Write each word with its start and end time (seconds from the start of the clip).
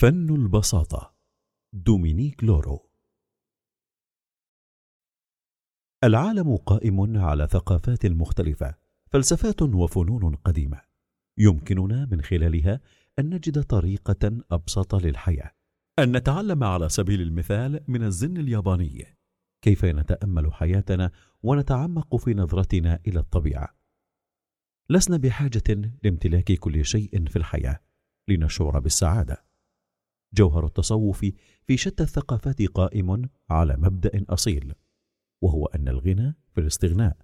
فن 0.00 0.34
البساطة 0.34 1.14
دومينيك 1.72 2.44
لورو. 2.44 2.90
العالم 6.04 6.56
قائم 6.56 7.16
على 7.16 7.46
ثقافات 7.46 8.06
مختلفة 8.06 8.74
فلسفات 9.12 9.62
وفنون 9.62 10.34
قديمة. 10.34 10.82
يمكننا 11.38 12.08
من 12.10 12.22
خلالها 12.22 12.80
أن 13.18 13.34
نجد 13.34 13.62
طريقة 13.62 14.42
أبسط 14.50 14.94
للحياة. 14.94 15.52
أن 15.98 16.16
نتعلم 16.16 16.64
على 16.64 16.88
سبيل 16.88 17.20
المثال 17.20 17.84
من 17.88 18.02
الزن 18.02 18.36
الياباني. 18.36 19.18
كيف 19.62 19.84
نتأمل 19.84 20.52
حياتنا 20.52 21.10
ونتعمق 21.42 22.16
في 22.16 22.34
نظرتنا 22.34 23.00
إلى 23.06 23.18
الطبيعة؟ 23.18 23.76
لسنا 24.90 25.16
بحاجة 25.16 25.92
لامتلاك 26.04 26.52
كل 26.52 26.84
شيء 26.84 27.26
في 27.26 27.36
الحياة 27.36 27.80
لنشعر 28.28 28.78
بالسعادة. 28.78 29.47
جوهر 30.34 30.66
التصوف 30.66 31.26
في 31.66 31.76
شتى 31.76 32.02
الثقافات 32.02 32.62
قائم 32.62 33.28
على 33.50 33.76
مبدأ 33.76 34.24
أصيل 34.28 34.74
وهو 35.42 35.66
أن 35.66 35.88
الغنى 35.88 36.36
في 36.54 36.60
الاستغناء 36.60 37.16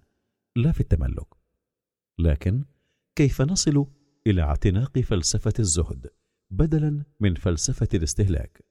لا 0.55 0.71
في 0.71 0.79
التملك. 0.79 1.27
لكن 2.19 2.63
كيف 3.15 3.41
نصل 3.41 3.87
إلى 4.27 4.41
اعتناق 4.41 4.99
فلسفة 4.99 5.53
الزهد 5.59 6.07
بدلا 6.51 7.03
من 7.19 7.35
فلسفة 7.35 7.87
الاستهلاك؟ 7.93 8.65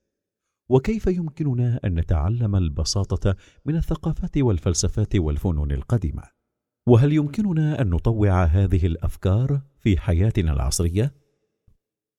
وكيف 0.69 1.07
يمكننا 1.07 1.81
أن 1.85 1.95
نتعلم 1.95 2.57
البساطة 2.57 3.37
من 3.65 3.77
الثقافات 3.77 4.39
والفلسفات 4.39 5.17
والفنون 5.17 5.73
القديمة؟ 5.73 6.23
وهل 6.87 7.13
يمكننا 7.13 7.83
أن 7.83 7.91
نطوع 7.91 8.45
هذه 8.45 8.87
الأفكار 8.87 9.63
في 9.79 9.99
حياتنا 9.99 10.53
العصرية؟ 10.53 11.15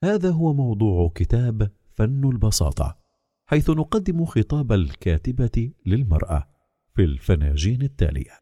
هذا 0.03 0.31
هو 0.31 0.53
موضوع 0.53 1.11
كتاب 1.16 1.72
فن 1.95 2.30
البساطة 2.30 2.98
حيث 3.45 3.70
نقدم 3.70 4.26
خطاب 4.26 4.72
الكاتبة 4.72 5.72
للمرأة 5.86 6.50
في 6.95 7.03
الفناجين 7.03 7.81
التالية. 7.81 8.42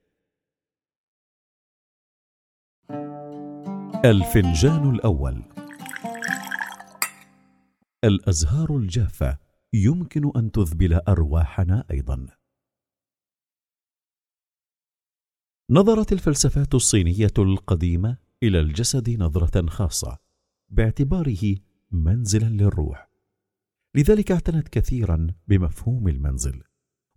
الفنجان 4.06 4.90
الأول. 4.90 5.44
الأزهار 8.04 8.78
الجافة 8.78 9.38
يمكن 9.74 10.32
أن 10.36 10.52
تذبل 10.52 10.94
أرواحنا 10.94 11.86
أيضا. 11.92 12.28
نظرت 15.70 16.14
الفلسفات 16.14 16.76
الصينية 16.76 17.34
القديمة 17.38 18.18
إلى 18.44 18.60
الجسد 18.60 19.10
نظرة 19.10 19.70
خاصة 19.70 20.18
باعتباره 20.70 21.56
منزلا 21.92 22.50
للروح. 22.50 23.13
لذلك 23.96 24.32
اعتنت 24.32 24.68
كثيرا 24.68 25.28
بمفهوم 25.48 26.08
المنزل. 26.08 26.64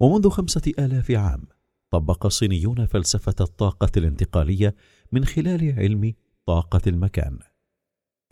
ومنذ 0.01 0.29
خمسة 0.29 0.73
آلاف 0.79 1.11
عام 1.11 1.47
طبق 1.91 2.27
الصينيون 2.27 2.87
فلسفة 2.87 3.35
الطاقة 3.41 3.91
الانتقالية 3.97 4.77
من 5.13 5.25
خلال 5.25 5.79
علم 5.79 6.15
طاقة 6.47 6.81
المكان. 6.87 7.39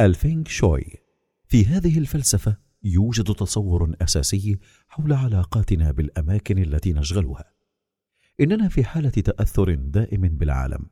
ألفينغ 0.01 0.45
شوي. 0.45 0.85
في 1.47 1.65
هذه 1.67 1.99
الفلسفة 1.99 2.57
يوجد 2.83 3.35
تصور 3.35 3.95
أساسي 4.03 4.59
حول 4.89 5.13
علاقاتنا 5.13 5.91
بالأماكن 5.91 6.59
التي 6.59 6.93
نشغلها. 6.93 7.53
إننا 8.41 8.69
في 8.69 8.85
حالة 8.85 9.11
تأثر 9.11 9.75
دائم 9.75 10.21
بالعالم. 10.21 10.91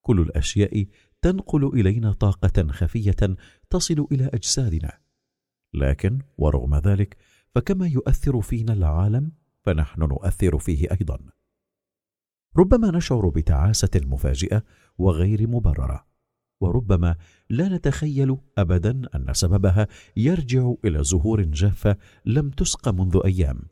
كل 0.00 0.20
الأشياء 0.20 0.86
تنقل 1.22 1.80
إلينا 1.80 2.12
طاقة 2.12 2.66
خفية 2.68 3.36
تصل 3.70 4.06
إلى 4.12 4.30
أجسادنا. 4.34 5.03
لكن 5.74 6.18
ورغم 6.38 6.74
ذلك 6.74 7.16
فكما 7.54 7.86
يؤثر 7.88 8.40
فينا 8.40 8.72
العالم 8.72 9.32
فنحن 9.62 10.02
نؤثر 10.02 10.58
فيه 10.58 10.90
أيضا. 10.90 11.18
ربما 12.56 12.90
نشعر 12.90 13.28
بتعاسة 13.28 13.90
مفاجئه 13.94 14.62
وغير 14.98 15.48
مبررة 15.48 16.06
وربما 16.60 17.16
لا 17.50 17.68
نتخيل 17.68 18.36
ابدا 18.58 19.02
أن 19.14 19.34
سببها 19.34 19.88
يرجع 20.16 20.74
إلى 20.84 21.04
زهور 21.04 21.42
جافة 21.42 21.96
لم 22.24 22.50
تسق 22.50 22.88
منذ 22.88 23.20
أيام. 23.24 23.62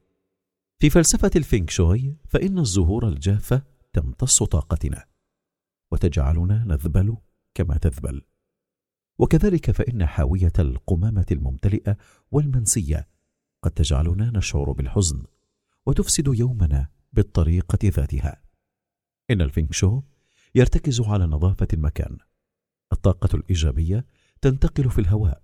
في 0.78 0.90
فلسفة 0.90 1.30
الفينغ 1.36 1.66
شوي 1.68 2.16
فإن 2.28 2.58
الزهور 2.58 3.08
الجافة 3.08 3.62
تمتص 3.92 4.42
طاقتنا 4.42 5.04
وتجعلنا 5.92 6.64
نذبل 6.64 7.16
كما 7.54 7.76
تذبل. 7.76 8.22
وكذلك 9.22 9.70
فإن 9.70 10.06
حاوية 10.06 10.52
القمامة 10.58 11.26
الممتلئة 11.32 11.96
والمنسية 12.30 13.08
قد 13.62 13.70
تجعلنا 13.70 14.30
نشعر 14.34 14.72
بالحزن 14.72 15.22
وتفسد 15.86 16.38
يومنا 16.38 16.88
بالطريقة 17.12 17.78
ذاتها. 17.84 18.42
إن 19.30 19.40
الفينغ 19.40 19.75
شوي 19.75 20.02
يرتكز 20.54 21.00
على 21.00 21.26
نظافة 21.26 21.68
المكان. 21.72 22.18
الطاقة 22.92 23.36
الإيجابية 23.36 24.06
تنتقل 24.40 24.90
في 24.90 25.00
الهواء 25.00 25.42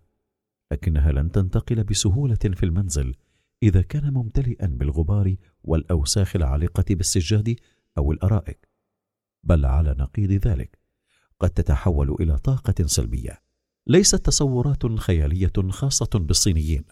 لكنها 0.73 1.13
لن 1.13 1.31
تنتقل 1.31 1.85
بسهولة 1.85 2.35
في 2.35 2.63
المنزل 2.63 3.15
إذا 3.63 3.83
كان 3.83 4.13
ممتلئا 4.13 4.67
بالغبار 4.67 5.37
والأوساخ 5.63 6.37
العالقة 6.37 6.85
بالسجاد 6.91 7.57
أو 7.99 8.13
الأرائك. 8.13 8.69
بل 9.45 9.67
على 9.67 9.97
نقيض 9.99 10.33
ذلك 10.33 10.79
قد 11.41 11.51
تتحول 11.51 12.17
إلى 12.21 12.39
طاقة 12.39 12.87
سلبية. 12.87 13.48
ليست 13.89 14.17
تصورات 14.17 14.87
خيالية 14.87 15.53
خاصة 15.69 16.11
بالصينيين. 16.15 16.85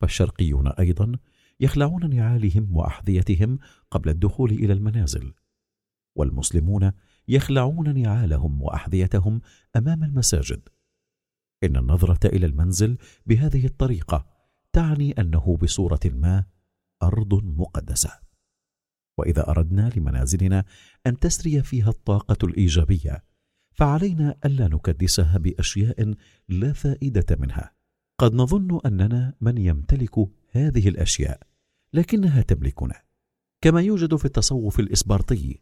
فالشرقيون 0.00 0.68
أيضا 0.68 1.12
يخلعون 1.60 2.10
نعالهم 2.14 2.76
وأحذيتهم 2.76 3.58
قبل 3.90 4.08
الدخول 4.08 4.50
إلى 4.50 4.72
المنازل 4.72 5.32
والمسلمون 6.16 6.92
يخلعون 7.28 8.02
نعالهم 8.02 8.62
وأحذيتهم 8.62 9.40
أمام 9.76 10.04
المساجد. 10.04 10.68
إن 11.64 11.76
النظرة 11.76 12.26
إلى 12.26 12.46
المنزل 12.46 12.98
بهذه 13.26 13.66
الطريقة 13.66 14.26
تعني 14.72 15.12
أنه 15.12 15.56
بصورة 15.62 16.00
ما 16.04 16.44
أرض 17.02 17.44
مقدسة. 17.44 18.10
وإذا 19.18 19.48
أردنا 19.50 19.90
لمنازلنا 19.96 20.64
أن 21.06 21.18
تسري 21.18 21.62
فيها 21.62 21.88
الطاقة 21.88 22.46
الإيجابية 22.46 23.24
فعلينا 23.72 24.38
ألا 24.44 24.68
نكدسها 24.68 25.38
بأشياء 25.38 26.14
لا 26.48 26.72
فائدة 26.72 27.36
منها. 27.40 27.72
قد 28.18 28.34
نظن 28.34 28.80
أننا 28.86 29.34
من 29.40 29.58
يمتلك 29.58 30.18
هذه 30.50 30.88
الأشياء 30.88 31.40
لكنها 31.92 32.42
تملكنا. 32.42 33.02
كما 33.60 33.80
يوجد 33.82 34.16
في 34.16 34.24
التصوف 34.24 34.80
الاسبرطي 34.80 35.58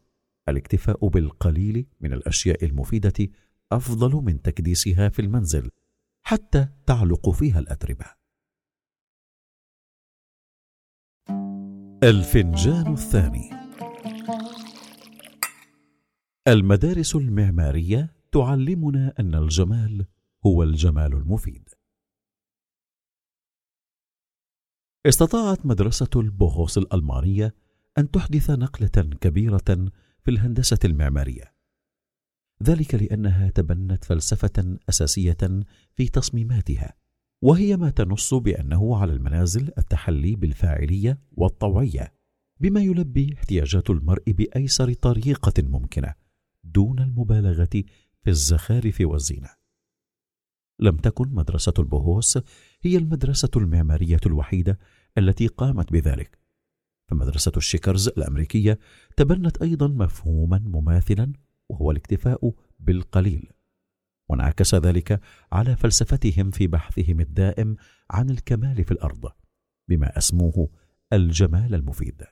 الاكتفاء 0.49 1.07
بالقليل 1.07 1.85
من 2.01 2.13
الأشياء 2.13 2.65
المفيدة 2.65 3.27
أفضل 3.71 4.11
من 4.11 4.41
تكديسها 4.41 5.09
في 5.09 5.21
المنزل 5.21 5.71
حتى 6.23 6.67
تعلق 6.85 7.29
فيها 7.29 7.59
الأتربة. 7.59 8.05
الفنجان 12.03 12.93
الثاني. 12.93 13.60
المدارس 16.47 17.15
المعمارية 17.15 18.13
تعلمنا 18.31 19.13
أن 19.19 19.35
الجمال 19.35 20.05
هو 20.45 20.63
الجمال 20.63 21.13
المفيد. 21.13 21.69
استطاعت 25.05 25.65
مدرسة 25.65 26.09
البوغوس 26.15 26.77
الألمانية 26.77 27.55
أن 27.97 28.11
تحدث 28.11 28.49
نقلة 28.49 29.09
كبيرة 29.21 29.91
في 30.21 30.31
الهندسة 30.31 30.79
المعمارية. 30.85 31.53
ذلك 32.63 32.95
لأنها 32.95 33.49
تبنت 33.49 34.03
فلسفة 34.05 34.77
أساسية 34.89 35.63
في 35.95 36.07
تصميماتها 36.07 36.93
وهي 37.41 37.77
ما 37.77 37.89
تنص 37.89 38.33
بأنه 38.33 38.97
على 38.97 39.13
المنازل 39.13 39.71
التحلي 39.77 40.35
بالفاعلية 40.35 41.19
والطوعية 41.31 42.13
بما 42.59 42.81
يلبي 42.81 43.33
احتياجات 43.33 43.89
المرء 43.89 44.31
بأيسر 44.31 44.93
طريقة 44.93 45.63
ممكنة. 45.63 46.20
دون 46.63 46.99
المبالغة 46.99 47.83
في 48.23 48.29
الزخارف 48.29 49.01
والزينه 49.01 49.61
لم 50.81 50.97
تكن 50.97 51.29
مدرسة 51.29 51.73
البوهوس 51.79 52.39
هي 52.81 52.97
المدرسة 52.97 53.49
المعمارية 53.55 54.19
الوحيدة 54.25 54.79
التي 55.17 55.47
قامت 55.47 55.91
بذلك. 55.91 56.39
فمدرسة 57.07 57.51
الشيكرز 57.57 58.07
الأمريكية 58.07 58.79
تبنت 59.17 59.61
أيضا 59.61 59.87
مفهوما 59.87 60.59
مماثلا 60.59 61.33
وهو 61.69 61.91
الاكتفاء 61.91 62.53
بالقليل. 62.79 63.51
وانعكس 64.29 64.75
ذلك 64.75 65.21
على 65.51 65.75
فلسفتهم 65.75 66.51
في 66.51 66.67
بحثهم 66.67 67.19
الدائم 67.19 67.75
عن 68.11 68.29
الكمال 68.29 68.83
في 68.83 68.91
الأرض 68.91 69.31
بما 69.87 70.17
أسموه 70.17 70.69
الجمال 71.13 71.75
المفيد. 71.75 72.23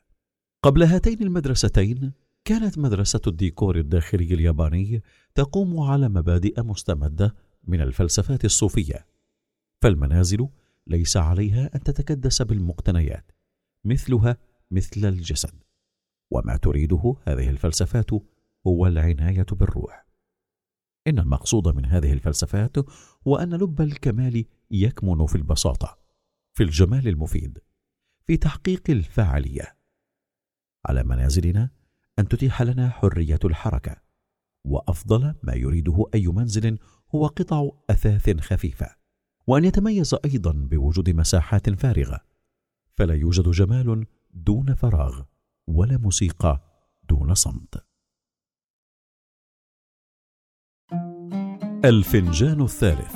قبل 0.63 0.83
هاتين 0.83 1.23
المدرستين 1.23 2.13
كانت 2.45 2.77
مدرسة 2.77 3.21
الديكور 3.27 3.77
الداخلي 3.77 4.33
الياباني 4.33 5.03
تقوم 5.35 5.79
على 5.79 6.09
مبادئ 6.09 6.61
مستمدة 6.61 7.35
من 7.63 7.81
الفلسفات 7.81 8.45
الصوفية. 8.45 9.05
فالمنازل 9.81 10.49
ليس 10.87 11.17
عليها 11.17 11.75
أن 11.75 11.83
تتكدس 11.83 12.41
بالمقتنيات 12.41 13.31
مثلها 13.85 14.37
مثل 14.71 15.05
الجسد. 15.05 15.63
وما 16.31 16.57
تريده 16.57 17.15
هذه 17.27 17.49
الفلسفات 17.49 18.11
هو 18.67 18.87
العناية 18.87 19.45
بالروح. 19.51 20.05
إن 21.07 21.19
المقصود 21.19 21.67
من 21.75 21.85
هذه 21.85 22.13
الفلسفات 22.13 22.77
هو 23.27 23.37
أن 23.37 23.53
لب 23.53 23.81
الكمال 23.81 24.45
يكمن 24.71 25.25
في 25.25 25.35
البساطة 25.35 25.99
في 26.53 26.63
الجمال 26.63 27.07
المفيد 27.07 27.59
في 28.25 28.37
تحقيق 28.37 28.89
الفاعلية. 28.89 29.77
على 30.85 31.03
منازلنا 31.03 31.69
أن 32.19 32.27
تتيح 32.27 32.61
لنا 32.61 32.89
حرية 32.89 33.39
الحركة 33.45 34.01
وأفضل 34.65 35.35
ما 35.43 35.53
يريده 35.53 36.05
أي 36.15 36.27
منزل 36.27 36.77
هو 37.15 37.27
قطع 37.27 37.69
أثاث 37.89 38.39
خفيفة 38.39 38.95
وأن 39.47 39.65
يتميز 39.65 40.15
أيضا 40.25 40.51
بوجود 40.51 41.09
مساحات 41.09 41.69
فارغة 41.69 42.19
فلا 42.97 43.13
يوجد 43.13 43.49
جمال 43.49 44.05
دون 44.33 44.75
فراغ 44.75 45.21
ولا 45.67 45.97
موسيقى 45.97 46.61
دون 47.09 47.33
صمت. 47.33 47.85
الفنجان 51.85 52.61
الثالث. 52.61 53.15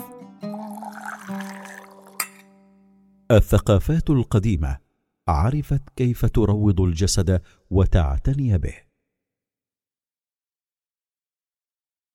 الثقافات 3.31 4.09
القديمة 4.09 4.77
عرفت 5.27 5.89
كيف 5.95 6.25
تروض 6.25 6.81
الجسد 6.81 7.41
وتعتني 7.69 8.57
به. 8.57 8.92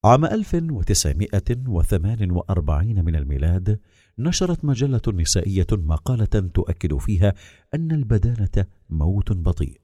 عام 0.09 0.25
1948 0.25 3.05
من 3.05 3.17
الميلاد 3.17 3.81
نشرت 4.19 4.65
مجلة 4.65 5.01
نسائية 5.09 5.67
مقالة 5.73 6.51
تؤكد 6.55 6.97
فيها 6.97 7.35
أن 7.75 7.93
البدانة 7.93 8.67
موت 8.91 9.33
بطيء 9.33 9.81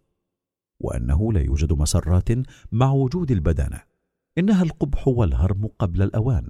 وأنه 0.80 1.32
لا 1.32 1.40
يوجد 1.40 1.72
مسرات 1.72 2.28
مع 2.72 2.92
وجود 2.92 3.30
البدانة 3.30 3.82
إنها 4.38 4.62
القبح 4.62 5.08
والهرم 5.08 5.68
قبل 5.78 6.02
الأوان. 6.02 6.48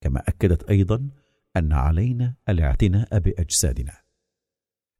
كما 0.00 0.22
أكدت 0.28 0.70
أيضا 0.70 1.08
أن 1.56 1.72
علينا 1.72 2.34
الاعتناء 2.48 3.18
بأجسادنا. 3.18 3.92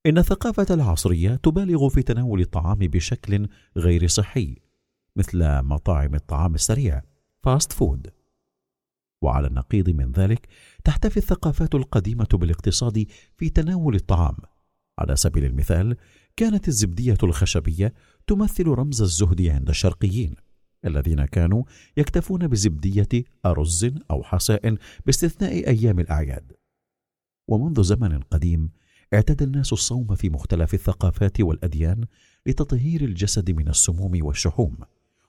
إن 0.07 0.19
الثقافة 0.19 0.75
العصرية 0.75 1.35
تبالغ 1.35 1.89
في 1.89 2.03
تناول 2.03 2.41
الطعام 2.41 2.79
بشكل 2.79 3.49
غير 3.77 4.07
صحي 4.07 4.57
مثل 5.17 5.63
مطاعم 5.63 6.15
الطعام 6.15 6.55
السريع. 6.55 7.16
fast 7.47 7.73
food 7.73 8.11
وعلى 9.23 9.47
النقيض 9.47 9.91
من 9.91 10.13
ذلك 10.13 10.49
تحتفي 10.85 11.17
الثقافات 11.17 11.75
القديمة 11.75 12.29
بالاقتصاد 12.33 13.07
في 13.37 13.49
تناول 13.49 13.95
الطعام. 13.95 14.37
على 14.99 15.17
سبيل 15.17 15.45
المثال 15.45 15.97
كانت 16.37 16.69
الزبدية 16.69 17.19
الخشبية 17.23 17.95
تمثل 18.27 18.67
رمز 18.67 19.03
الزهد 19.03 19.43
عند 19.43 19.69
الشرقيين 19.69 20.35
الذين 20.85 21.25
كانوا 21.25 21.65
يكتفون 21.97 22.49
بزبدية 22.49 23.25
أرز 23.47 23.91
أو 24.11 24.23
حساء 24.23 24.77
باستثناء 25.07 25.69
أيام 25.69 26.01
الأعياد. 26.01 26.53
ومنذ 27.49 27.83
زمن 27.83 28.21
قديم 28.21 28.71
اعتاد 29.15 29.43
الناس 29.43 29.73
الصوم 29.73 30.15
في 30.15 30.31
مختلف 30.31 30.75
الثقافات 30.75 31.41
والأديان 31.41 32.05
لتطهير 32.47 33.05
الجسد 33.05 33.51
من 33.51 33.69
السموم 33.69 34.25
والشحوم 34.25 34.77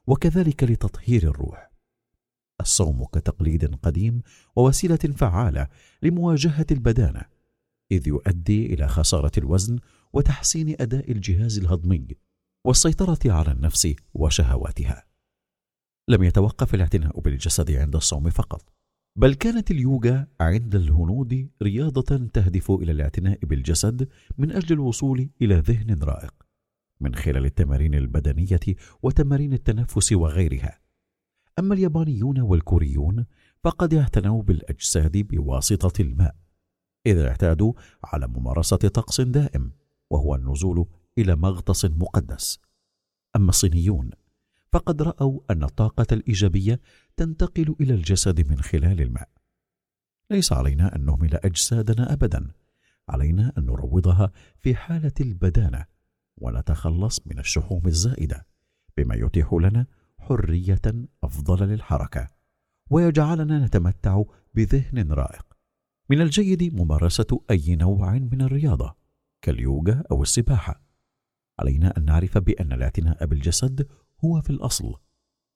وكذلك 0.08 0.64
لتطهير 0.64 1.24
الروح. 1.24 1.77
الصوم 2.62 3.06
كتقليد 3.06 3.76
قديم 3.76 4.22
ووسيلة 4.56 4.96
فعالة 4.96 5.68
لمواجهة 6.04 6.66
البدانة 6.72 7.22
إذ 7.92 8.08
يؤدي 8.08 8.74
إلى 8.74 8.88
خسارة 8.88 9.32
الوزن 9.38 9.80
وتحسين 10.14 10.76
أداء 10.80 11.12
الجهاز 11.12 11.58
الهضمي 11.58 12.08
والسيطرة 12.66 13.20
على 13.26 13.52
النفس 13.52 13.94
وشهواتها. 14.14 15.04
لم 16.10 16.24
يتوقف 16.24 16.74
الاعتناء 16.74 17.20
بالجسد 17.20 17.72
عند 17.72 17.96
الصوم 17.96 18.30
فقط 18.30 18.74
بل 19.16 19.34
كانت 19.34 19.72
اليوغا 19.72 20.28
عند 20.42 20.76
الهنود 20.76 21.50
رياضة 21.62 22.28
تهدف 22.34 22.72
إلى 22.72 22.92
الاعتناء 22.92 23.46
بالجسد 23.46 24.10
من 24.38 24.52
أجل 24.52 24.74
الوصول 24.74 25.30
إلى 25.42 25.56
ذهن 25.56 26.04
رائق 26.04 26.34
من 27.02 27.16
خلال 27.16 27.46
التمارين 27.46 27.96
البدنية 27.96 28.60
وتمارين 29.04 29.54
التنفس 29.54 30.12
وغيرها. 30.12 30.87
أما 31.60 31.74
اليابانيون 31.74 32.40
والكوريون 32.40 33.26
فقد 33.64 33.94
اعتنوا 33.94 34.44
بالأجساد 34.44 35.18
بواسطة 35.18 36.02
الماء 36.02 36.36
إذ 37.06 37.18
اعتادوا 37.18 37.74
على 38.04 38.28
ممارسة 38.28 38.78
طقس 38.78 39.22
دائم 39.22 39.72
وهو 40.10 40.36
النزول 40.36 40.86
إلى 41.18 41.36
مغطس 41.36 41.86
مقدس. 41.86 42.60
أما 43.36 43.50
الصينيون 43.50 44.10
فقد 44.72 45.02
رأوا 45.02 45.40
أن 45.50 45.64
الطاقة 45.64 46.08
الإيجابية 46.12 46.82
تنتقل 47.18 47.76
إلى 47.82 47.94
الجسد 47.94 48.50
من 48.50 48.62
خلال 48.62 49.02
الماء. 49.02 49.30
ليس 50.32 50.54
علينا 50.54 50.96
أن 50.96 51.06
نهمل 51.06 51.36
أجسادنا 51.36 52.14
أبدا 52.14 52.52
علينا 53.10 53.54
أن 53.58 53.66
نروضها 53.66 54.32
في 54.60 54.76
حالة 54.76 55.14
البدانة 55.22 55.86
ونتخلص 56.38 57.20
من 57.26 57.40
الشحوم 57.40 57.88
الزائدة 57.88 58.46
بما 58.98 59.16
يتيح 59.16 59.54
لنا 59.54 59.86
حرية 60.28 60.82
أفضل 61.24 61.68
للحركة 61.68 62.28
ويجعلنا 62.90 63.66
نتمتع 63.66 64.24
بذهن 64.54 65.12
رائق. 65.12 65.46
من 66.10 66.22
الجيد 66.22 66.76
ممارسة 66.76 67.42
أي 67.52 67.76
نوع 67.76 68.12
من 68.14 68.42
الرياضة 68.42 68.96
كاليوغا 69.42 70.04
أو 70.12 70.22
السباحة. 70.22 70.82
علينا 71.60 71.94
أن 71.98 72.06
نعرف 72.06 72.38
بأن 72.38 72.74
الاعتناء 72.74 73.26
بالجسد 73.26 73.88
هو 74.26 74.42
في 74.42 74.50
الأصل 74.50 74.96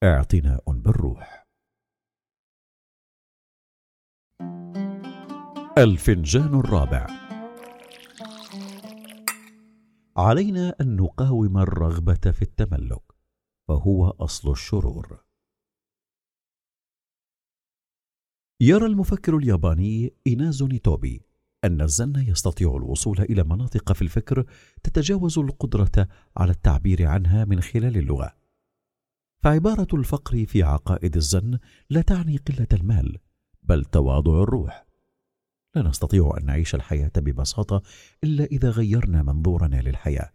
اعتناء 0.04 0.72
بالروح. 0.72 1.48
الفنجان 5.78 6.60
الرابع. 6.60 7.08
علينا 10.18 10.76
أن 10.82 10.96
نقاوم 10.96 11.58
الرغبة 11.58 12.32
في 12.32 12.42
التملك. 12.42 13.11
فهو 13.72 14.10
أصل 14.10 14.52
الشرور. 14.52 15.24
يرى 18.62 18.86
المفكر 18.86 19.38
الياباني 19.38 20.14
إينازو 20.28 20.68
نيتوبي 20.68 21.22
أن 21.64 21.82
الزن 21.82 22.16
يستطيع 22.16 22.76
الوصول 22.76 23.22
إلى 23.22 23.44
مناطق 23.44 23.94
في 23.94 24.02
الفكر 24.02 24.46
تتجاوز 24.84 25.40
القدرة 25.40 26.08
على 26.38 26.52
التعبير 26.52 27.08
عنها 27.08 27.46
من 27.46 27.62
خلال 27.62 27.98
اللغة. 27.98 28.36
فعبارة 29.44 29.88
الفقر 29.94 30.46
في 30.46 30.64
عقائد 30.64 31.16
الزن 31.16 31.60
لا 31.90 32.02
تعني 32.02 32.38
قلة 32.38 32.68
المال 32.74 33.18
بل 33.64 33.86
تواضع 33.86 34.44
الروح. 34.44 34.86
لا 35.76 35.82
نستطيع 35.82 36.34
أن 36.38 36.46
نعيش 36.46 36.76
الحياة 36.76 37.12
ببساطة 37.18 37.82
إلا 38.24 38.44
إذا 38.44 38.70
غيرنا 38.70 39.24
منظورنا 39.24 39.82
للحياة. 39.82 40.34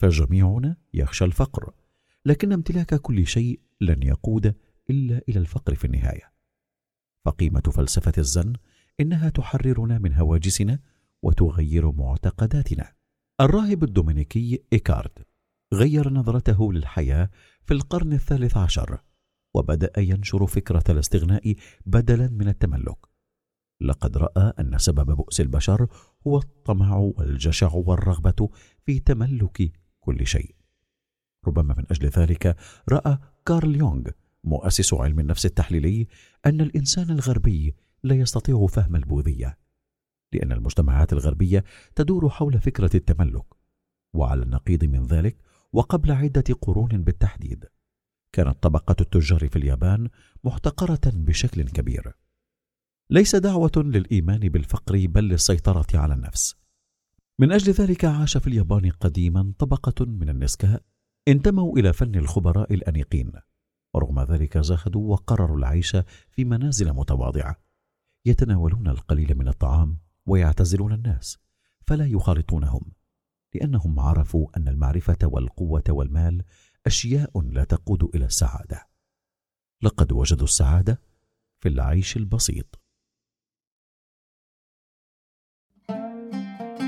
فجميعنا 0.00 0.76
يخشى 0.94 1.24
الفقر. 1.24 1.79
لكن 2.26 2.52
امتلاك 2.52 2.94
كل 2.94 3.26
شيء 3.26 3.60
لن 3.80 4.02
يقود 4.02 4.54
إلا 4.90 5.20
إلى 5.28 5.38
الفقر 5.38 5.74
في 5.74 5.84
النهاية. 5.84 6.32
فقيمة 7.24 7.60
فلسفة 7.60 8.12
الزن 8.18 8.52
إنها 9.00 9.28
تحررنا 9.28 9.98
من 9.98 10.14
هواجسنا 10.14 10.78
وتغير 11.22 11.92
معتقداتنا. 11.92 12.92
الراهب 13.40 13.84
الدومينيكي 13.84 14.64
إيكارد 14.72 15.12
غير 15.72 16.12
نظرته 16.12 16.72
للحياة 16.72 17.30
في 17.62 17.74
القرن 17.74 18.12
الثالث 18.12 18.56
عشر 18.56 19.04
وبدأ 19.54 19.92
ينشر 19.98 20.46
فكرة 20.46 20.84
الاستغناء 20.88 21.54
بدلا 21.86 22.28
من 22.28 22.48
التملك. 22.48 22.98
لقد 23.80 24.16
رأى 24.16 24.52
أن 24.60 24.78
سبب 24.78 25.16
بؤس 25.16 25.40
البشر 25.40 25.86
هو 26.26 26.38
الطمع 26.38 26.96
والجشع 26.96 27.72
والرغبة 27.74 28.48
في 28.86 28.98
تملك 28.98 29.72
كل 30.00 30.26
شيء. 30.26 30.59
ربما 31.46 31.74
من 31.78 31.84
أجل 31.90 32.08
ذلك 32.08 32.56
رأى 32.88 33.18
كارل 33.46 33.76
يونغ 33.76 34.10
مؤسس 34.44 34.94
علم 34.94 35.20
النفس 35.20 35.46
التحليلي 35.46 36.06
أن 36.46 36.60
الإنسان 36.60 37.10
الغربي 37.10 37.74
لا 38.02 38.14
يستطيع 38.14 38.66
فهم 38.66 38.96
البوذية 38.96 39.58
لأن 40.32 40.52
المجتمعات 40.52 41.12
الغربية 41.12 41.64
تدور 41.94 42.28
حول 42.28 42.60
فكرة 42.60 42.90
التملك 42.96 43.44
وعلى 44.14 44.42
النقيض 44.42 44.84
من 44.84 45.06
ذلك 45.06 45.36
وقبل 45.72 46.12
عدة 46.12 46.54
قرون 46.60 47.04
بالتحديد 47.04 47.64
كانت 48.32 48.62
طبقة 48.62 48.96
التجار 49.00 49.48
في 49.48 49.56
اليابان 49.56 50.08
محتقرة 50.44 51.00
بشكل 51.04 51.62
كبير. 51.62 52.12
ليس 53.10 53.36
دعوة 53.36 53.72
للإيمان 53.76 54.40
بالفقر 54.40 55.06
بل 55.06 55.24
للسيطرة 55.24 55.86
على 55.94 56.14
النفس. 56.14 56.56
من 57.38 57.52
أجل 57.52 57.72
ذلك 57.72 58.04
عاش 58.04 58.36
في 58.36 58.46
اليابان 58.46 58.90
قديما 58.90 59.52
طبقة 59.58 60.06
من 60.06 60.28
النسكاء 60.28 60.82
انتموا 61.28 61.78
إلى 61.78 61.92
فن 61.92 62.14
الخبراء 62.14 62.74
الأنيقين 62.74 63.32
ورغم 63.94 64.20
ذلك 64.20 64.58
زهدوا 64.58 65.12
وقرروا 65.12 65.58
العيش 65.58 65.96
في 66.30 66.44
منازل 66.44 66.92
متواضعة. 66.92 67.56
يتناولون 68.26 68.88
القليل 68.88 69.38
من 69.38 69.48
الطعام 69.48 69.98
ويعتزلون 70.26 70.92
الناس 70.92 71.38
فلا 71.86 72.06
يخالطونهم 72.06 72.92
لأنهم 73.54 74.00
عرفوا 74.00 74.48
أن 74.56 74.68
المعرفة 74.68 75.18
والقوة 75.22 75.84
والمال 75.88 76.44
أشياء 76.86 77.40
لا 77.40 77.64
تقود 77.64 78.02
إلى 78.14 78.24
السعادة. 78.24 78.88
لقد 79.82 80.12
وجدوا 80.12 80.44
السعادة 80.44 81.02
في 81.60 81.68
العيش 81.68 82.16
البسيط. 82.16 82.82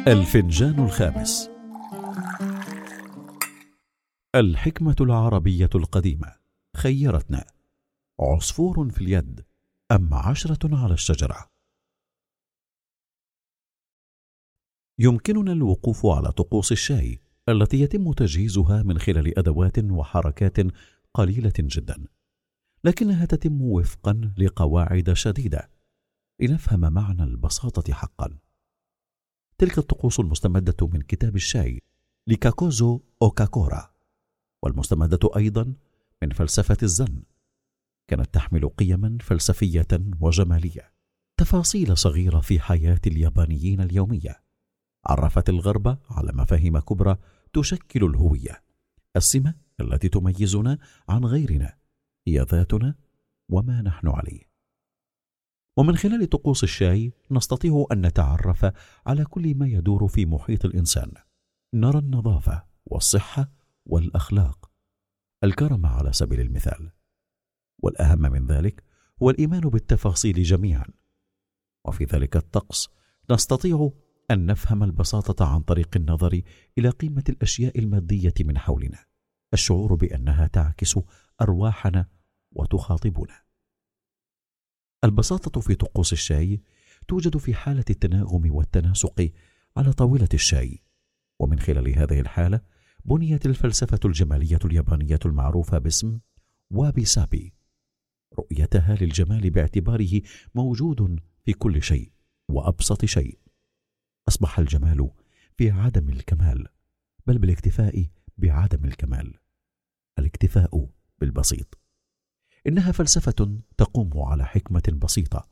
الفنجان 0.07 0.85
الخامس. 0.85 1.52
الحكمة 4.35 4.97
العربية 5.01 5.71
القديمة. 5.75 6.37
خيرتنا. 6.77 7.45
عصفور 8.21 8.91
في 8.91 9.01
اليد. 9.01 9.45
أم 9.93 10.15
عشرة 10.15 10.77
على 10.77 10.95
الشجرة. 10.95 11.51
يمكننا 14.99 15.53
الوقوف 15.53 16.07
على 16.07 16.33
طقوس 16.33 16.73
الشاي 16.73 17.21
التي 17.49 17.81
يتم 17.81 18.13
تجهيزها 18.13 18.83
من 18.83 18.99
خلال 18.99 19.39
أدوات 19.39 19.79
وحركات 19.79 20.57
قليلة 21.15 21.53
جدا. 21.59 22.05
لكنها 22.85 23.25
تتم 23.25 23.63
وفقا 23.63 24.35
لقواعد 24.39 25.13
شديدة. 25.13 25.71
لنفهم 26.41 26.93
معنى 26.93 27.23
البساطة 27.23 27.93
حقا. 27.93 28.39
تلك 29.59 29.79
الطقوس 29.79 30.21
المستمدة 30.21 30.87
من 30.87 31.03
كتاب 31.03 31.37
الشاي. 31.37 31.83
لكاكوزو 32.27 33.01
أوكاكورا. 33.23 33.92
والمستمده 34.63 35.31
أيضا 35.37 35.75
من 36.23 36.31
فلسفة 36.31 36.77
الزن 36.83 37.23
كانت 38.09 38.35
تحمل 38.35 38.69
قيما 38.69 39.19
فلسفية 39.21 39.89
وجمالية 40.21 40.93
تفاصيل 41.37 41.97
صغيرة 41.99 42.41
في 42.41 42.61
حياة 42.61 43.01
اليابانيين 43.07 43.81
اليومية. 43.81 44.43
عرفت 45.07 45.49
الغرب 45.49 45.99
على 46.11 46.33
مفاهيم 46.33 46.79
كبرى 46.79 47.17
تشكل 47.53 48.05
الهوية 48.05 48.63
السمة 49.17 49.55
التي 49.81 50.09
تميزنا 50.09 50.79
عن 51.09 51.25
غيرنا 51.25 51.77
هي 52.27 52.41
ذاتنا 52.41 52.95
وما 53.49 53.83
نحن 53.83 54.09
عليه. 54.09 54.53
ومن 55.77 55.97
خلال 55.97 56.29
طقوس 56.29 56.65
الشاي 56.65 57.13
نستطيع 57.31 57.87
أن 57.93 58.07
نتعرف 58.07 58.73
على 59.07 59.25
كل 59.25 59.55
ما 59.55 59.67
يدور 59.67 60.09
في 60.09 60.27
محيط 60.27 60.65
الإنسان 60.65 61.13
نرى 61.75 61.99
النظافة 61.99 62.65
والصحة 62.87 63.51
والأخلاق 63.87 64.71
الكرم 65.45 65.87
على 65.87 66.13
سبيل 66.13 66.41
المثال 66.41 66.93
والأهم 67.79 68.21
من 68.21 68.47
ذلك 68.47 68.85
هو 69.23 69.31
الإيمان 69.31 69.61
بالتفاصيل 69.61 70.43
جميعا. 70.43 70.87
وفي 71.85 72.05
ذلك 72.05 72.37
الطقس 72.37 72.89
نستطيع 73.31 73.91
أن 74.31 74.47
نفهم 74.47 74.83
البساطة 74.83 75.55
عن 75.55 75.61
طريق 75.61 75.97
النظر 75.97 76.43
إلى 76.79 76.89
قيمة 76.89 77.25
الأشياء 77.29 77.79
المادية 77.79 78.35
من 78.41 78.59
حولنا 78.59 79.05
الشعور 79.55 79.95
بأنها 79.95 80.47
تعكس 80.47 80.99
أرواحنا 81.41 82.09
وتخاطبنا. 82.53 83.43
البساطة 85.05 85.61
في 85.61 85.75
طقوس 85.75 86.13
الشاي 86.13 86.63
توجد 87.09 87.37
في 87.37 87.55
حالة 87.55 87.85
التناغم 87.91 88.55
والتناسق 88.55 89.31
على 89.77 89.93
طاولة 89.93 90.29
الشاي 90.35 90.83
ومن 91.41 91.59
خلال 91.59 91.99
هذه 91.99 92.21
الحالة 92.21 92.61
بنيت 93.05 93.47
الفلسفة 93.47 94.01
الجمالية 94.05 94.59
اليابانية 94.65 95.19
المعروفة 95.27 95.79
باسم 95.79 96.19
وابي 96.71 97.05
سابي. 97.05 97.55
رؤيتها 98.39 98.95
للجمال 98.95 99.51
باعتباره 99.51 100.23
موجود 100.55 101.21
في 101.45 101.53
كل 101.53 101.83
شيء 101.83 102.13
وأبسط 102.49 103.05
شيء. 103.05 103.39
أصبح 104.29 104.59
الجمال 104.59 105.11
في 105.57 105.71
عدم 105.71 106.09
الكمال 106.09 106.69
بل 107.27 107.39
بالاكتفاء 107.39 108.07
بعدم 108.39 108.85
الكمال. 108.85 109.35
الاكتفاء 110.19 110.89
بالبسيط. 111.21 111.79
إنها 112.67 112.93
فلسفة 112.93 113.61
تقوم 113.77 114.11
على 114.19 114.45
حكمة 114.45 114.99
بسيطة 115.03 115.49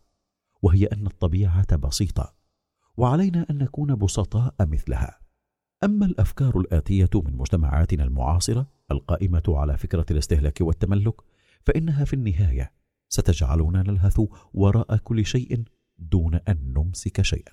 وهي 0.63 0.87
أن 0.87 1.07
الطبيعة 1.07 1.77
بسيطة 1.77 2.35
وعلينا 2.97 3.47
أن 3.51 3.59
نكون 3.59 3.95
بسطاء 3.95 4.55
مثلها. 4.61 5.20
أما 5.85 6.07
الأفكار 6.07 6.61
الآتية 6.61 7.11
من 7.15 7.37
مجتمعاتنا 7.37 8.05
المعاصرة 8.05 8.67
القائمة 8.91 9.43
على 9.49 9.77
فكرة 9.79 10.07
الاستهلاك 10.11 10.61
والتملك 10.61 11.15
فإنها 11.67 12.05
في 12.05 12.15
النهاية 12.15 12.73
ستجعلنا 13.09 13.83
نلهث 13.83 14.21
وراء 14.55 14.97
كل 14.97 15.27
شيء 15.27 15.65
دون 15.99 16.35
أن 16.35 16.73
نمسك 16.77 17.23
شيئا. 17.23 17.53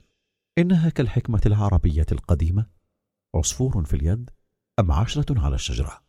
إنها 0.57 0.89
كالحكمة 0.89 1.41
العربية 1.46 2.05
القديمة 2.12 2.69
عصفور 3.36 3.86
في 3.86 3.93
اليد 3.93 4.29
أم 4.79 4.91
عشرة 4.91 5.41
على 5.41 5.55
الشجرة؟ 5.55 6.03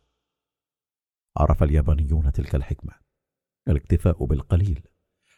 عرف 1.37 1.63
اليابانيون 1.63 2.31
تلك 2.31 2.55
الحكمة. 2.55 2.93
الاكتفاء 3.67 4.25
بالقليل 4.25 4.87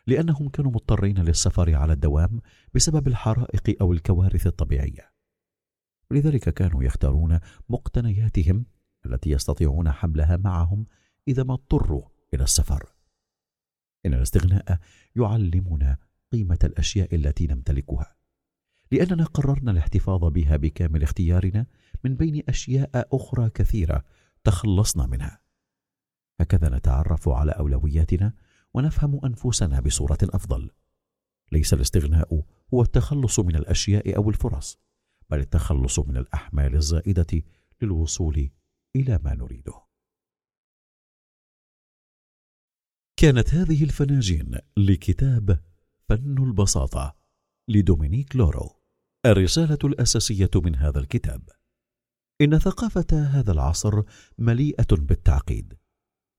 لأنهم 0.07 0.50
كانوا 0.50 0.71
مضطرين 0.71 1.17
للسفر 1.17 1.75
على 1.75 1.93
الدوام 1.93 2.41
بسبب 2.73 3.07
الحرائق 3.07 3.77
أو 3.81 3.93
الكوارث 3.93 4.47
الطبيعية. 4.47 5.11
لذلك 6.12 6.50
كانوا 6.50 6.84
يختارون 6.84 7.39
مقتنياتهم 7.70 8.65
التي 9.06 9.30
يستطيعون 9.30 9.91
حملها 9.91 10.38
معهم 10.38 10.86
إذا 11.27 11.44
ما 11.44 11.53
اضطروا 11.53 12.03
إلى 12.34 12.44
السفر. 12.44 12.94
إن 14.06 14.13
الاستغناء 14.13 14.80
يعلمنا 15.15 15.98
قيمة 16.32 16.60
الأشياء 16.63 17.15
التي 17.15 17.48
نمتلكها. 17.48 18.15
لأننا 18.91 19.24
قررنا 19.24 19.72
الاحتفاظ 19.72 20.25
بها 20.25 20.58
بكامل 20.58 21.03
اختيارنا 21.03 21.65
من 22.03 22.15
بين 22.15 22.44
أشياء 22.50 23.08
أخرى 23.15 23.50
كثيرة 23.50 24.03
تخلصنا 24.44 25.06
منها. 25.06 25.41
هكذا 26.39 26.70
نتعرف 26.70 27.30
على 27.30 27.51
أولوياتنا 27.51 28.34
ونفهم 28.74 29.25
أنفسنا 29.25 29.80
بصورة 29.80 30.18
أفضل. 30.24 30.72
ليس 31.51 31.74
الاستغناء 31.74 32.44
هو 32.74 32.82
التخلص 32.82 33.39
من 33.39 33.56
الأشياء 33.56 34.15
أو 34.18 34.30
الفرص. 34.30 34.80
بل 35.31 35.39
التخلص 35.39 36.00
من 36.00 36.17
الأحمال 36.17 36.75
الزائدة 36.75 37.43
للوصول 37.81 38.50
إلى 38.95 39.19
ما 39.23 39.33
نريده. 39.33 39.73
كانت 43.17 43.53
هذه 43.53 43.83
الفناجين 43.83 44.57
لكتاب 44.77 45.63
فن 46.09 46.43
البساطة 46.43 47.15
لدومينيك 47.67 48.35
لورو 48.35 48.81
الرسالة 49.25 49.77
الأساسية 49.83 50.50
من 50.55 50.75
هذا 50.75 51.00
الكتاب. 51.00 51.50
إن 52.41 52.59
ثقافة 52.59 53.07
هذا 53.11 53.51
العصر 53.51 54.03
مليئة 54.38 54.88
بالتعقيد. 54.91 55.77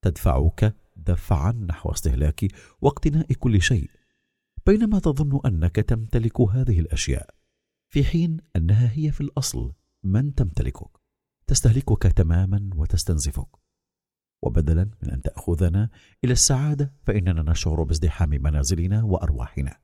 تدفعك 0.03 0.77
دفعا 0.97 1.53
نحو 1.53 1.93
استهلاك 1.93 2.47
واقتناء 2.81 3.33
كل 3.33 3.63
شيء 3.63 3.91
بينما 4.67 4.99
تظن 4.99 5.41
أنك 5.47 5.77
تمتلك 5.77 6.41
هذه 6.41 6.81
الأشياء. 6.81 7.42
في 7.93 8.05
حين 8.05 8.37
أنها 8.57 8.93
هي 8.93 9.13
في 9.13 9.21
الأصل 9.21 9.75
من 10.03 10.35
تمتلكك 10.35 11.01
تستهلكك 11.47 12.03
تماما 12.03 12.71
وتستنزفك. 12.77 13.49
وبدلا 14.43 14.91
من 15.03 15.11
أن 15.11 15.23
تأخذنا 15.23 15.91
إلى 16.25 16.33
السعادة 16.33 16.95
فإننا 17.03 17.51
نشعر 17.51 17.83
بازدحام 17.83 18.31
منازلنا 18.31 19.03
وأرواحنا. 19.03 19.81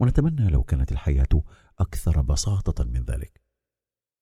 ونتمنى 0.00 0.50
لو 0.50 0.62
كانت 0.62 0.92
الحياة 0.92 1.44
أكثر 1.78 2.22
بساطة 2.22 2.84
من 2.84 3.04
ذلك. 3.04 3.42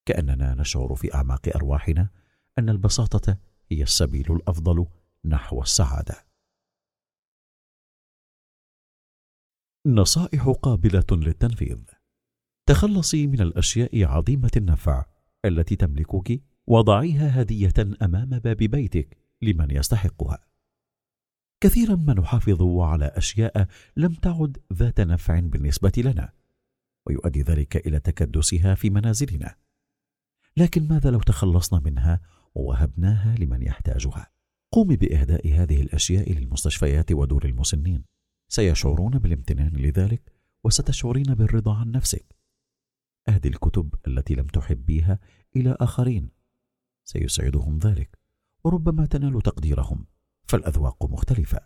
كأننا 0.07 0.55
نشعر 0.55 0.95
في 0.95 1.15
أعماق 1.15 1.49
أرواحنا 1.57 2.11
أن 2.59 2.69
البساطة 2.69 3.39
هي 3.71 3.83
السبيل 3.83 4.33
الأفضل 4.33 4.87
نحو 5.25 5.63
السعادة. 5.63 6.27
نصائح 9.87 10.49
قابلة 10.49 11.07
للتنفيذ. 11.11 11.98
تخلصي 12.69 13.27
من 13.27 13.41
الأشياء 13.41 14.05
عظيمة 14.05 14.51
النفع 14.57 15.05
التي 15.45 15.77
تملكك 15.77 16.43
وضعيها 16.67 17.43
هدية 17.43 17.73
أمام 18.03 18.29
باب 18.29 18.57
بيتك 18.57 19.17
لمن 19.43 19.71
يستحقها. 19.71 20.39
كثيرا 21.61 21.97
ما 21.97 22.15
نحافظ 22.15 22.63
على 22.63 23.05
أشياء 23.05 23.67
لم 23.97 24.15
تعد 24.15 24.59
ذات 24.73 25.01
نفع 25.01 25.41
بالنسبة 25.41 25.93
لنا 25.99 26.33
ويؤدي 27.07 27.43
ذلك 27.43 27.87
إلى 27.87 28.01
تكدسها 28.01 28.75
في 28.75 28.91
منازلنا. 28.91 29.55
لكن 30.57 30.89
ماذا 30.89 31.11
لو 31.11 31.21
تخلصنا 31.21 31.81
منها 31.81 32.21
ووهبناها 32.55 33.35
لمن 33.39 33.63
يحتاجها؟ 33.63 34.31
قومي 34.73 34.97
بإهداء 34.97 35.49
هذه 35.53 35.83
الأشياء 35.83 36.33
للمستشفيات 36.33 37.13
ودور 37.13 37.45
المسنين. 37.45 38.05
سيشعرون 38.49 39.19
بالامتنان 39.19 39.77
لذلك 39.77 40.33
وستشعرين 40.65 41.35
بالرضا 41.35 41.77
عن 41.77 41.91
نفسك. 41.91 42.38
اهدي 43.39 43.49
الكتب 43.49 43.95
التي 44.07 44.35
لم 44.35 44.47
تحبيها 44.47 45.19
إلى 45.57 45.77
آخرين. 45.81 46.31
سيسعدهم 47.05 47.79
ذلك 47.79 48.19
وربما 48.65 49.07
تنال 49.07 49.43
تقديرهم 49.43 50.07
فالأذواق 50.49 51.05
مختلفة. 51.05 51.61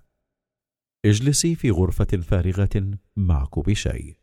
اجلسي 1.05 1.55
في 1.55 1.71
غرفة 1.71 2.05
فارغة 2.05 2.99
مع 3.17 3.45
كوب 3.45 3.73
شاي 3.73 4.19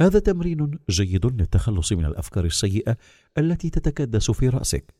هذا 0.00 0.18
تمرين 0.18 0.78
جيد 0.90 1.26
للتخلص 1.26 1.92
من 1.92 2.04
الأفكار 2.04 2.44
السيئة 2.44 2.96
التي 3.38 3.70
تتكدس 3.70 4.30
في 4.30 4.48
رأسك. 4.48 4.94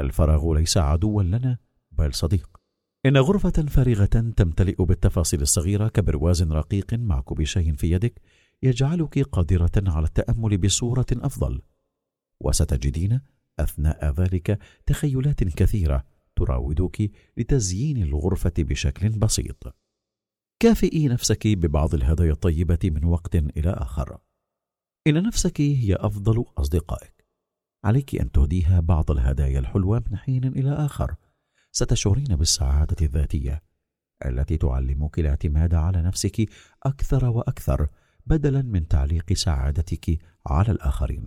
الفراغ 0.00 0.52
ليس 0.54 0.76
عدوا 0.76 1.22
لنا 1.22 1.58
بل 1.92 2.14
صديق. 2.14 2.60
إن 3.06 3.16
غرفة 3.16 3.50
فارغة 3.50 4.32
تمتلئ 4.36 4.84
بالتفاصيل 4.84 5.42
الصغيرة 5.42 5.88
كبرواز 5.88 6.42
رقيق 6.42 6.94
مع 6.94 7.20
كوب 7.20 7.42
شاي 7.42 7.72
في 7.72 7.90
يدك 7.90 8.20
يجعلك 8.62 9.18
قادرة 9.18 9.70
على 9.76 10.06
التأمل 10.06 10.58
بصورة 10.58 11.06
أفضل. 11.12 11.62
وستجدين 12.40 13.20
أثناء 13.60 14.10
ذلك 14.12 14.58
تخيلات 14.86 15.44
كثيرة 15.44 16.04
تراودك 16.36 17.10
لتزيين 17.36 18.02
الغرفة 18.02 18.52
بشكل 18.58 19.08
بسيط. 19.08 19.76
كافئي 20.60 21.08
نفسك 21.08 21.46
ببعض 21.46 21.94
الهدايا 21.94 22.32
الطيبة 22.32 22.78
من 22.84 23.04
وقت 23.04 23.34
إلى 23.34 23.70
آخر. 23.70 24.18
إن 25.06 25.22
نفسك 25.22 25.60
هي 25.60 25.94
أفضل 25.94 26.44
أصدقائك 26.58 27.26
عليك 27.84 28.20
أن 28.20 28.32
تهديها 28.32 28.80
بعض 28.80 29.10
الهدايا 29.10 29.58
الحلوة 29.58 30.04
من 30.10 30.16
حين 30.16 30.44
إلى 30.44 30.72
آخر. 30.72 31.14
ستشعرين 31.72 32.36
بالسعادة 32.36 32.96
الذاتية 33.02 33.62
التي 34.26 34.56
تعلمك 34.56 35.18
الاعتماد 35.18 35.74
على 35.74 36.02
نفسك 36.02 36.50
أكثر 36.82 37.24
وأكثر. 37.24 37.88
بدلا 38.28 38.62
من 38.62 38.88
تعليق 38.88 39.32
سعادتك 39.32 40.18
على 40.46 40.72
الآخرين. 40.72 41.26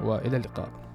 وإلى 0.00 0.36
اللقاء. 0.36 0.85